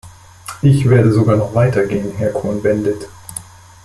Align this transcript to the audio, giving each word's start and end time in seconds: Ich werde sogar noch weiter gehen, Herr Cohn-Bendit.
Ich 0.63 0.89
werde 0.89 1.13
sogar 1.13 1.35
noch 1.37 1.53
weiter 1.53 1.85
gehen, 1.85 2.11
Herr 2.15 2.31
Cohn-Bendit. 2.31 3.07